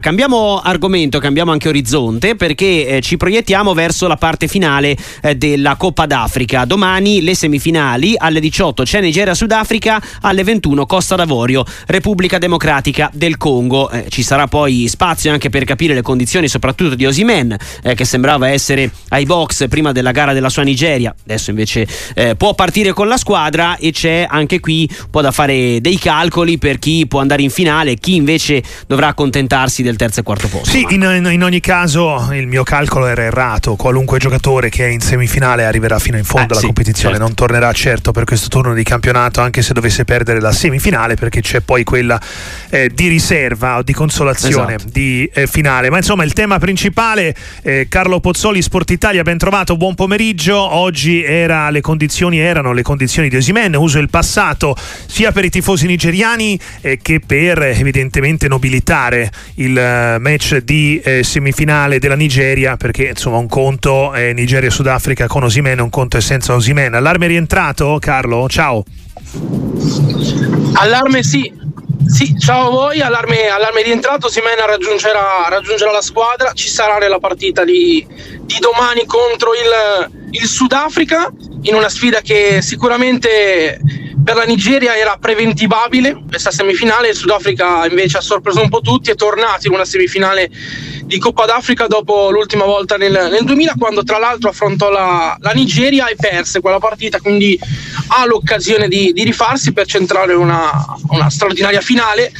Cambiamo 0.00 0.60
argomento, 0.60 1.18
cambiamo 1.18 1.50
anche 1.50 1.66
orizzonte 1.66 2.36
perché 2.36 2.86
eh, 2.86 3.00
ci 3.00 3.16
proiettiamo 3.16 3.74
verso 3.74 4.06
la 4.06 4.14
parte 4.14 4.46
finale 4.46 4.96
eh, 5.20 5.34
della 5.34 5.74
Coppa 5.74 6.06
d'Africa. 6.06 6.64
Domani 6.64 7.20
le 7.20 7.34
semifinali 7.34 8.14
alle 8.16 8.38
18 8.38 8.84
c'è 8.84 9.00
Nigeria-Sudafrica, 9.00 10.00
alle 10.20 10.44
21 10.44 10.86
Costa 10.86 11.16
d'Avorio, 11.16 11.64
Repubblica 11.88 12.38
Democratica 12.38 13.10
del 13.12 13.36
Congo. 13.38 13.90
Eh, 13.90 14.06
ci 14.08 14.22
sarà 14.22 14.46
poi 14.46 14.86
spazio 14.86 15.32
anche 15.32 15.50
per 15.50 15.64
capire 15.64 15.94
le 15.94 16.02
condizioni 16.02 16.46
soprattutto 16.46 16.94
di 16.94 17.04
Osimen 17.04 17.56
eh, 17.82 17.96
che 17.96 18.04
sembrava 18.04 18.48
essere 18.48 18.92
ai 19.08 19.24
box 19.24 19.66
prima 19.66 19.90
della 19.90 20.12
gara 20.12 20.32
della 20.32 20.48
sua 20.48 20.62
Nigeria. 20.62 21.12
Adesso 21.24 21.50
invece 21.50 21.88
eh, 22.14 22.36
può 22.36 22.54
partire 22.54 22.92
con 22.92 23.08
la 23.08 23.16
squadra 23.16 23.76
e 23.76 23.90
c'è 23.90 24.28
anche 24.30 24.60
qui 24.60 24.88
un 24.88 25.10
po' 25.10 25.22
da 25.22 25.32
fare 25.32 25.80
dei 25.80 25.98
calcoli 25.98 26.56
per 26.56 26.78
chi 26.78 27.04
può 27.08 27.18
andare 27.18 27.42
in 27.42 27.50
finale 27.50 27.90
e 27.90 27.96
chi 27.96 28.14
invece 28.14 28.62
dovrà 28.86 29.08
accontentarsi 29.08 29.86
del 29.88 29.96
terzo 29.96 30.20
e 30.20 30.22
quarto 30.22 30.48
posto. 30.48 30.68
Sì, 30.68 30.84
in, 30.90 31.02
in, 31.30 31.42
ogni 31.42 31.60
caso 31.60 32.28
il 32.32 32.46
mio 32.46 32.62
calcolo 32.62 33.06
era 33.06 33.22
errato. 33.22 33.74
Qualunque 33.76 34.18
giocatore 34.18 34.68
che 34.68 34.86
è 34.86 34.88
in 34.88 35.00
semifinale 35.00 35.64
arriverà 35.64 35.98
fino 35.98 36.18
in 36.18 36.24
fondo 36.24 36.48
eh, 36.48 36.50
alla 36.50 36.60
sì, 36.60 36.66
competizione. 36.66 37.14
Certo. 37.14 37.26
Non 37.26 37.34
tornerà 37.34 37.72
certo 37.72 38.12
per 38.12 38.24
questo 38.24 38.48
turno 38.48 38.74
di 38.74 38.82
campionato, 38.82 39.40
anche 39.40 39.62
se 39.62 39.72
dovesse 39.72 40.04
perdere 40.04 40.40
la 40.40 40.52
semifinale, 40.52 41.14
perché 41.14 41.40
c'è 41.40 41.60
poi 41.60 41.84
quella 41.84 42.20
eh, 42.68 42.90
di 42.92 43.08
riserva 43.08 43.78
o 43.78 43.82
di 43.82 43.92
consolazione 43.92 44.74
esatto. 44.74 44.90
di 44.92 45.28
eh, 45.32 45.46
finale. 45.46 45.90
Ma 45.90 45.96
insomma, 45.96 46.24
il 46.24 46.34
tema 46.34 46.58
principale, 46.58 47.34
eh, 47.62 47.86
Carlo 47.88 48.20
Pozzoli, 48.20 48.60
Sport 48.60 48.90
Italia, 48.90 49.22
ben 49.22 49.38
trovato, 49.38 49.76
buon 49.76 49.94
pomeriggio. 49.94 50.56
Oggi 50.58 51.22
era, 51.24 51.70
le 51.70 51.80
condizioni 51.80 52.38
erano 52.38 52.72
le 52.72 52.82
condizioni 52.82 53.28
di 53.28 53.36
Osimen. 53.36 53.74
Uso 53.74 53.98
il 53.98 54.10
passato 54.10 54.76
sia 55.06 55.32
per 55.32 55.44
i 55.44 55.50
tifosi 55.50 55.86
nigeriani 55.86 56.58
eh, 56.82 56.98
che 57.00 57.20
per 57.24 57.62
evidentemente 57.62 58.48
nobilitare 58.48 59.30
il 59.54 59.77
match 59.78 60.56
di 60.58 61.00
eh, 61.02 61.22
semifinale 61.22 61.98
della 61.98 62.14
Nigeria 62.14 62.76
perché 62.76 63.08
insomma 63.08 63.38
un 63.38 63.48
conto 63.48 64.12
è 64.12 64.32
Nigeria-Sudafrica 64.32 65.26
con 65.26 65.44
Osimen 65.44 65.80
un 65.80 65.90
conto 65.90 66.16
è 66.16 66.20
senza 66.20 66.54
Osimen 66.54 66.94
allarme 66.94 67.26
è 67.26 67.28
rientrato 67.28 67.98
Carlo? 68.00 68.48
ciao. 68.48 68.84
Allarme 70.74 71.22
sì. 71.22 71.66
Sì, 72.06 72.38
ciao 72.38 72.68
a 72.68 72.70
voi, 72.70 73.00
allarme, 73.00 73.48
allarme 73.48 73.82
rientrato, 73.82 74.30
Simena 74.30 74.64
raggiungerà, 74.64 75.46
raggiungerà, 75.50 75.90
la 75.90 76.00
squadra, 76.00 76.52
ci 76.54 76.68
sarà 76.68 76.96
nella 76.96 77.18
partita 77.18 77.64
di, 77.64 78.06
di 78.40 78.56
domani 78.60 79.04
contro 79.04 79.50
il, 79.52 80.10
il 80.30 80.46
Sudafrica 80.46 81.30
in 81.62 81.74
una 81.74 81.90
sfida 81.90 82.20
che 82.22 82.62
sicuramente 82.62 83.78
per 84.28 84.36
la 84.36 84.44
Nigeria 84.44 84.94
era 84.94 85.16
preventivabile. 85.16 86.24
Questa 86.28 86.50
semifinale, 86.50 87.08
il 87.08 87.14
Sudafrica 87.14 87.86
invece 87.86 88.18
ha 88.18 88.20
sorpreso 88.20 88.60
un 88.60 88.68
po' 88.68 88.82
tutti, 88.82 89.10
è 89.10 89.14
tornato 89.14 89.66
in 89.68 89.72
una 89.72 89.86
semifinale 89.86 90.50
di 91.02 91.18
Coppa 91.18 91.46
d'Africa 91.46 91.86
dopo 91.86 92.28
l'ultima 92.28 92.66
volta 92.66 92.98
nel, 92.98 93.28
nel 93.32 93.44
2000 93.44 93.76
quando 93.78 94.02
tra 94.02 94.18
l'altro 94.18 94.50
affrontò 94.50 94.90
la, 94.90 95.34
la, 95.40 95.52
Nigeria 95.52 96.08
e 96.08 96.16
perse 96.16 96.60
quella 96.60 96.78
partita, 96.78 97.20
quindi 97.20 97.58
ha 98.08 98.26
l'occasione 98.26 98.88
di, 98.88 99.12
di 99.12 99.24
rifarsi 99.24 99.72
per 99.72 99.86
centrare 99.86 100.34
una, 100.34 100.70
una 101.08 101.30
straordinaria 101.30 101.80
finale 101.80 102.32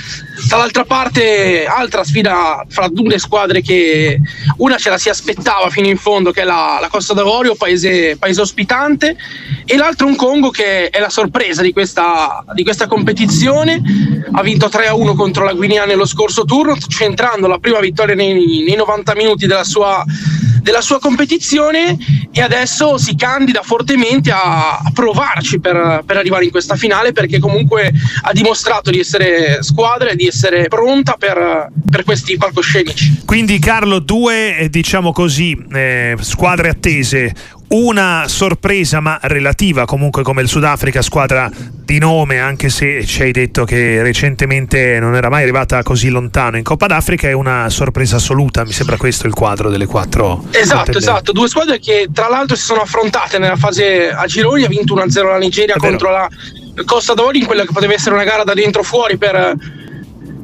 Dall'altra 0.47 0.85
parte, 0.85 1.67
altra 1.67 2.05
sfida 2.05 2.65
fra 2.69 2.87
due 2.89 3.19
squadre 3.19 3.61
che 3.61 4.21
una 4.59 4.77
ce 4.77 4.89
la 4.89 4.97
si 4.97 5.09
aspettava 5.09 5.69
fino 5.69 5.89
in 5.89 5.97
fondo, 5.97 6.31
che 6.31 6.43
è 6.43 6.45
la, 6.45 6.79
la 6.81 6.89
Costa 6.89 7.13
d'Avorio, 7.13 7.57
paese, 7.57 8.17
paese, 8.17 8.41
ospitante, 8.41 9.17
e 9.65 9.77
l'altro 9.77 10.07
un 10.07 10.15
Congo 10.15 10.51
che 10.51 10.91
è 10.91 11.01
la 11.01 11.11
sorpresa 11.11 11.61
di 11.63 11.73
questa, 11.73 12.45
di 12.55 12.63
questa 12.63 12.87
competizione. 12.87 13.83
Ha 14.31 14.43
vinto 14.43 14.69
3-1 14.69 15.17
contro 15.17 15.45
la 15.45 15.55
Guinea 15.55 15.85
nello 15.85 16.07
scorso 16.07 16.45
turno, 16.45 16.77
centrando 16.77 17.49
la 17.49 17.59
prima 17.59 17.81
vittoria 17.81 18.15
nei, 18.15 18.63
nei 18.65 18.77
90 18.77 19.15
minuti 19.17 19.47
della 19.47 19.65
sua 19.65 20.05
della 20.61 20.81
sua 20.81 20.99
competizione 20.99 21.97
e 22.33 22.41
adesso 22.41 22.99
si 22.99 23.15
candida 23.17 23.63
fortemente 23.63 24.31
a, 24.31 24.79
a 24.79 24.91
provarci 24.93 25.61
per, 25.61 26.03
per, 26.05 26.17
arrivare 26.17 26.45
in 26.45 26.51
questa 26.51 26.77
finale 26.77 27.13
perché 27.13 27.39
comunque 27.39 27.93
ha 28.23 28.33
dimostrato 28.33 28.91
di 28.91 28.99
essere 28.99 29.63
squadra 29.63 30.11
e 30.11 30.17
di 30.17 30.27
essere 30.27 30.69
pronta 30.69 31.17
per, 31.19 31.71
per 31.91 32.05
questi 32.05 32.37
palcoscenici. 32.37 33.23
Quindi 33.25 33.59
Carlo, 33.59 33.99
due 33.99 34.59
eh, 34.59 34.69
diciamo 34.69 35.13
così, 35.13 35.57
eh, 35.73 36.17
squadre 36.21 36.69
attese, 36.71 37.35
una 37.69 38.25
sorpresa 38.29 39.01
ma 39.01 39.19
relativa 39.23 39.85
comunque 39.85 40.23
come 40.23 40.43
il 40.43 40.49
Sudafrica, 40.49 41.03
squadra 41.03 41.51
di 41.53 41.99
nome 41.99 42.39
anche 42.39 42.69
se 42.69 43.05
ci 43.05 43.23
hai 43.23 43.33
detto 43.33 43.65
che 43.65 44.03
recentemente 44.03 44.99
non 45.01 45.15
era 45.15 45.29
mai 45.29 45.43
arrivata 45.43 45.83
così 45.83 46.09
lontano 46.09 46.57
in 46.57 46.63
Coppa 46.63 46.87
d'Africa 46.87 47.29
è 47.29 47.33
una 47.33 47.69
sorpresa 47.69 48.17
assoluta, 48.17 48.65
mi 48.65 48.73
sembra 48.73 48.97
questo 48.97 49.27
il 49.27 49.35
quadro 49.35 49.71
delle 49.71 49.87
quattro. 49.87 50.45
Esatto, 50.51 50.99
esatto, 50.99 51.33
due 51.33 51.49
squadre 51.49 51.79
che 51.79 52.09
tra 52.13 52.29
l'altro 52.29 52.57
si 52.57 52.63
sono 52.63 52.81
affrontate 52.81 53.39
nella 53.39 53.57
fase 53.57 54.11
a 54.11 54.27
gironi, 54.27 54.65
ha 54.65 54.69
vinto 54.69 54.95
1-0 54.95 55.27
la 55.27 55.39
Nigeria 55.39 55.77
contro 55.77 56.11
la 56.11 56.29
Costa 56.85 57.15
d'Ori 57.15 57.41
in 57.41 57.47
quella 57.47 57.65
che 57.65 57.73
poteva 57.73 57.93
essere 57.93 58.15
una 58.15 58.25
gara 58.25 58.45
da 58.45 58.55
dentro 58.55 58.83
fuori 58.83 59.17
per 59.17 59.57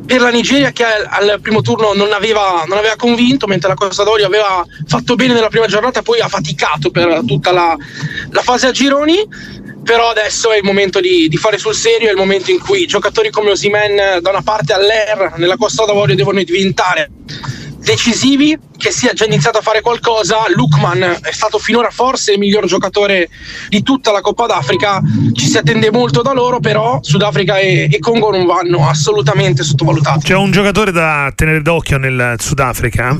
per 0.06 0.20
la 0.20 0.30
Nigeria 0.30 0.70
che 0.70 0.84
al 0.84 1.38
primo 1.40 1.62
turno 1.62 1.92
non 1.94 2.12
aveva, 2.12 2.64
non 2.66 2.78
aveva 2.78 2.96
convinto, 2.96 3.46
mentre 3.46 3.68
la 3.68 3.74
Costa 3.74 4.04
d'Ori 4.04 4.22
aveva 4.22 4.64
fatto 4.86 5.14
bene 5.14 5.34
nella 5.34 5.48
prima 5.48 5.66
giornata, 5.66 6.02
poi 6.02 6.20
ha 6.20 6.28
faticato 6.28 6.90
per 6.90 7.22
tutta 7.26 7.52
la, 7.52 7.76
la 8.30 8.42
fase 8.42 8.66
a 8.66 8.70
gironi. 8.70 9.72
Però 9.84 10.08
adesso 10.08 10.50
è 10.50 10.56
il 10.56 10.64
momento 10.64 10.98
di, 10.98 11.28
di, 11.28 11.36
fare 11.36 11.58
sul 11.58 11.74
serio, 11.74 12.08
è 12.08 12.10
il 12.10 12.16
momento 12.16 12.50
in 12.50 12.58
cui 12.58 12.86
giocatori 12.86 13.28
come 13.28 13.50
Osimen 13.50 14.22
da 14.22 14.30
una 14.30 14.40
parte 14.40 14.72
all'Air 14.72 15.34
nella 15.36 15.58
Costa 15.58 15.84
d'Avorio 15.84 16.14
devono 16.14 16.42
diventare 16.42 17.10
decisivi, 17.84 18.58
che 18.76 18.90
sia 18.90 19.12
già 19.12 19.24
iniziato 19.24 19.58
a 19.58 19.60
fare 19.60 19.80
qualcosa. 19.80 20.38
Lukman 20.54 21.18
è 21.22 21.30
stato 21.30 21.58
finora 21.58 21.90
forse 21.90 22.32
il 22.32 22.38
miglior 22.38 22.64
giocatore 22.66 23.28
di 23.68 23.82
tutta 23.82 24.10
la 24.10 24.20
Coppa 24.20 24.46
d'Africa, 24.46 25.00
ci 25.32 25.46
si 25.46 25.56
attende 25.56 25.90
molto 25.90 26.22
da 26.22 26.32
loro, 26.32 26.58
però 26.60 26.98
Sudafrica 27.02 27.58
e, 27.58 27.88
e 27.90 27.98
Congo 27.98 28.30
non 28.30 28.46
vanno 28.46 28.88
assolutamente 28.88 29.62
sottovalutati. 29.62 30.26
C'è 30.26 30.34
un 30.34 30.50
giocatore 30.50 30.90
da 30.90 31.30
tenere 31.34 31.62
d'occhio 31.62 31.98
nel 31.98 32.36
Sudafrica? 32.38 33.16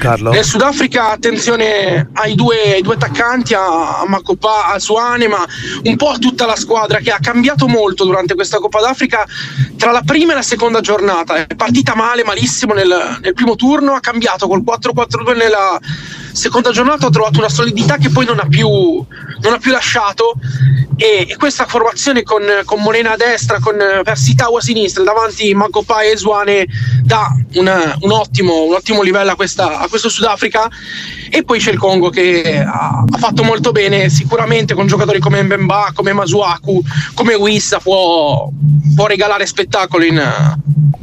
Carlo? 0.00 0.30
Nel 0.30 0.44
Sudafrica 0.44 1.10
attenzione 1.10 2.08
ai 2.14 2.34
due, 2.34 2.74
ai 2.74 2.82
due 2.82 2.94
attaccanti, 2.94 3.54
a, 3.54 4.00
a 4.00 4.04
Makopa, 4.08 4.72
a 4.72 4.78
Suane, 4.78 5.28
ma 5.28 5.46
un 5.84 5.96
po' 5.96 6.08
a 6.08 6.18
tutta 6.18 6.46
la 6.46 6.56
squadra 6.56 6.98
che 6.98 7.10
ha 7.10 7.18
cambiato 7.20 7.68
molto 7.68 8.04
durante 8.04 8.34
questa 8.34 8.58
Coppa 8.58 8.80
d'Africa 8.80 9.26
tra 9.76 9.92
la 9.92 10.02
prima 10.02 10.32
e 10.32 10.36
la 10.36 10.42
seconda 10.42 10.80
giornata. 10.80 11.46
È 11.46 11.54
partita 11.54 11.94
male, 11.94 12.24
malissimo 12.24 12.72
nel, 12.72 13.18
nel 13.20 13.34
primo 13.34 13.56
turno, 13.56 13.92
ha 13.92 14.00
cambiato 14.00 14.48
col 14.48 14.62
4-4-2 14.64 15.36
nella 15.36 15.78
seconda 16.32 16.70
giornata, 16.70 17.06
ha 17.06 17.10
trovato 17.10 17.38
una 17.38 17.48
solidità 17.48 17.96
che 17.96 18.10
poi 18.10 18.24
non 18.24 18.38
ha 18.38 18.46
più, 18.46 18.68
non 18.68 19.52
ha 19.52 19.58
più 19.58 19.70
lasciato. 19.72 20.34
E, 20.96 21.26
e, 21.28 21.36
questa 21.36 21.64
formazione 21.64 22.22
con, 22.22 22.42
con 22.64 22.82
Morena 22.82 23.12
a 23.12 23.16
destra, 23.16 23.58
con 23.58 23.76
Persitau 24.04 24.56
a 24.56 24.60
sinistra, 24.60 25.02
davanti 25.02 25.54
Makopa 25.54 26.02
e 26.02 26.16
Suane 26.16 26.66
dà 27.02 27.34
una, 27.54 27.96
un, 28.00 28.10
ottimo, 28.10 28.64
un 28.64 28.74
ottimo 28.74 29.00
livello 29.00 29.30
a, 29.30 29.34
questa, 29.34 29.80
a 29.80 29.88
questo 29.88 30.08
Sudafrica. 30.08 30.68
E 31.30 31.42
poi 31.42 31.58
c'è 31.58 31.70
il 31.70 31.78
Congo 31.78 32.10
che 32.10 32.58
ha, 32.58 33.04
ha, 33.08 33.18
fatto 33.18 33.42
molto 33.42 33.72
bene. 33.72 34.10
Sicuramente 34.10 34.74
con 34.74 34.86
giocatori 34.86 35.20
come 35.20 35.42
Mbemba, 35.42 35.92
come 35.94 36.12
Masuaku, 36.12 36.82
come 37.14 37.34
Wissa 37.34 37.78
può, 37.78 38.50
può 38.94 39.06
regalare 39.06 39.46
spettacolo 39.46 40.04
in, 40.04 40.20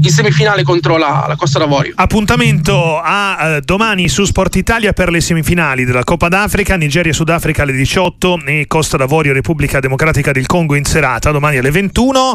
in 0.01 0.09
semifinale 0.09 0.63
contro 0.63 0.97
la, 0.97 1.25
la, 1.27 1.35
Costa 1.35 1.59
d'Avorio. 1.59 1.93
Appuntamento 1.95 2.99
a 2.99 3.57
uh, 3.57 3.59
domani 3.59 4.09
su 4.09 4.25
Sport 4.25 4.55
Italia 4.55 4.93
per 4.93 5.09
le 5.09 5.21
semifinali 5.21 5.85
della 5.85 6.03
Coppa 6.03 6.27
d'Africa, 6.27 6.75
Nigeria 6.75 7.13
Sudafrica 7.13 7.63
alle 7.63 7.73
18 7.73 8.41
e 8.45 8.65
Costa 8.67 8.97
d'Avorio 8.97 9.33
Repubblica 9.33 9.79
Democratica 9.79 10.31
del 10.31 10.45
Congo 10.45 10.75
in 10.75 10.85
serata 10.85 11.31
domani 11.31 11.57
alle 11.57 11.71
21. 11.71 12.33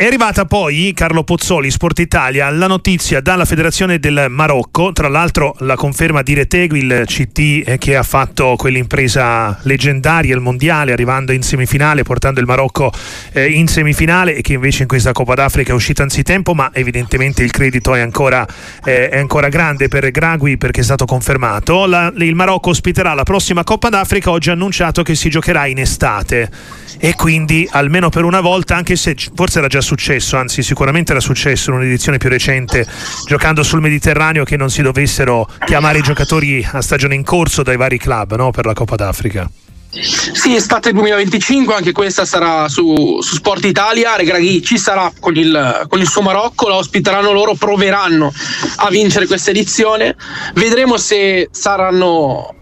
È 0.00 0.06
arrivata 0.06 0.46
poi, 0.46 0.92
Carlo 0.94 1.24
Pozzoli, 1.24 1.70
Sport 1.70 1.98
Italia, 1.98 2.48
la 2.48 2.66
notizia 2.66 3.20
dalla 3.20 3.44
Federazione 3.44 3.98
del 3.98 4.28
Marocco, 4.30 4.92
tra 4.92 5.08
l'altro 5.08 5.54
la 5.58 5.74
conferma 5.74 6.22
di 6.22 6.32
Retegui, 6.32 6.78
il 6.78 7.02
CT 7.04 7.38
eh, 7.66 7.76
che 7.76 7.96
ha 7.96 8.02
fatto 8.02 8.54
quell'impresa 8.56 9.58
leggendaria, 9.64 10.34
il 10.34 10.40
mondiale, 10.40 10.92
arrivando 10.92 11.32
in 11.32 11.42
semifinale, 11.42 12.02
portando 12.02 12.40
il 12.40 12.46
Marocco 12.46 12.90
eh, 13.32 13.50
in 13.50 13.66
semifinale 13.66 14.36
e 14.36 14.40
che 14.40 14.54
invece 14.54 14.84
in 14.84 14.88
questa 14.88 15.12
Coppa 15.12 15.34
d'Africa 15.34 15.72
è 15.72 15.74
uscita 15.74 16.02
anzitempo, 16.02 16.54
ma 16.54 16.70
evidentemente 16.72 17.42
il 17.42 17.50
credito 17.50 17.94
è 17.94 18.00
ancora, 18.00 18.46
eh, 18.82 19.10
è 19.10 19.18
ancora 19.18 19.50
grande 19.50 19.88
per 19.88 20.10
Gragui 20.10 20.56
perché 20.56 20.80
è 20.80 20.84
stato 20.84 21.04
confermato. 21.04 21.84
La, 21.84 22.10
il 22.16 22.34
Marocco 22.34 22.70
ospiterà 22.70 23.12
la 23.12 23.24
prossima 23.24 23.64
Coppa 23.64 23.90
d'Africa, 23.90 24.30
oggi 24.30 24.48
ha 24.48 24.54
annunciato 24.54 25.02
che 25.02 25.14
si 25.14 25.28
giocherà 25.28 25.66
in 25.66 25.78
estate 25.78 26.48
e 26.98 27.14
quindi 27.14 27.68
almeno 27.70 28.08
per 28.08 28.24
una 28.24 28.40
volta, 28.40 28.76
anche 28.76 28.96
se 28.96 29.16
forse 29.34 29.58
era 29.58 29.68
già 29.68 29.80
successo, 29.80 30.36
anzi 30.36 30.62
sicuramente 30.62 31.12
era 31.12 31.20
successo 31.20 31.70
in 31.70 31.76
un'edizione 31.76 32.18
più 32.18 32.28
recente, 32.28 32.86
giocando 33.26 33.62
sul 33.62 33.80
Mediterraneo, 33.80 34.44
che 34.44 34.56
non 34.56 34.70
si 34.70 34.82
dovessero 34.82 35.48
chiamare 35.64 35.98
i 35.98 36.02
giocatori 36.02 36.66
a 36.70 36.80
stagione 36.80 37.14
in 37.14 37.24
corso 37.24 37.62
dai 37.62 37.76
vari 37.76 37.98
club 37.98 38.36
no? 38.36 38.50
per 38.50 38.66
la 38.66 38.72
Coppa 38.72 38.96
d'Africa. 38.96 39.50
Sì, 39.90 40.54
estate 40.54 40.92
2025, 40.92 41.74
anche 41.74 41.90
questa 41.90 42.24
sarà 42.24 42.68
su, 42.68 43.20
su 43.20 43.34
Sport 43.34 43.64
Italia. 43.64 44.14
Regraghi 44.14 44.62
ci 44.62 44.78
sarà 44.78 45.12
con 45.18 45.34
il, 45.36 45.86
con 45.88 45.98
il, 45.98 46.08
suo 46.08 46.22
Marocco, 46.22 46.68
la 46.68 46.76
ospiteranno 46.76 47.32
loro, 47.32 47.54
proveranno 47.54 48.32
a 48.76 48.88
vincere 48.88 49.26
questa 49.26 49.50
edizione. 49.50 50.14
Vedremo 50.54 50.96
se 50.96 51.48
saranno 51.50 52.54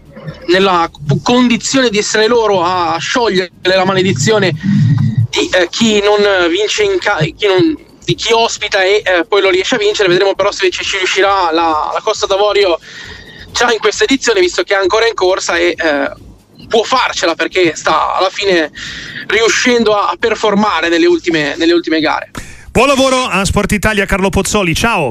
nella 0.49 0.89
condizione 1.23 1.89
di 1.89 1.97
essere 1.97 2.27
loro 2.27 2.63
a 2.63 2.97
sciogliere 2.99 3.51
la 3.61 3.85
maledizione 3.85 4.53
di 5.29 5.49
eh, 5.51 5.67
chi 5.69 6.01
non 6.01 6.17
vince 6.49 6.83
in 6.83 6.97
ca- 6.99 7.17
chi 7.17 7.45
non, 7.45 7.77
di 8.03 8.15
chi 8.15 8.33
ospita 8.33 8.81
e 8.81 9.01
eh, 9.05 9.25
poi 9.25 9.41
lo 9.41 9.49
riesce 9.49 9.75
a 9.75 9.77
vincere. 9.77 10.09
Vedremo 10.09 10.35
però 10.35 10.51
se 10.51 10.69
ci 10.69 10.97
riuscirà 10.97 11.51
la, 11.51 11.91
la 11.93 12.01
Costa 12.03 12.25
d'Avorio 12.25 12.79
già 13.51 13.71
in 13.71 13.79
questa 13.79 14.03
edizione, 14.03 14.39
visto 14.39 14.63
che 14.63 14.73
è 14.73 14.77
ancora 14.77 15.07
in 15.07 15.13
corsa 15.13 15.57
e 15.57 15.75
eh, 15.77 16.11
può 16.67 16.83
farcela 16.83 17.35
perché 17.35 17.75
sta 17.75 18.15
alla 18.15 18.29
fine 18.29 18.71
riuscendo 19.27 19.95
a 19.95 20.15
performare 20.19 20.89
nelle 20.89 21.05
ultime, 21.05 21.55
nelle 21.57 21.73
ultime 21.73 21.99
gare. 21.99 22.31
Buon 22.71 22.87
lavoro 22.87 23.25
a 23.25 23.43
Sport 23.45 23.71
Italia 23.73 24.05
Carlo 24.05 24.29
Pozzoli, 24.29 24.73
ciao! 24.73 25.07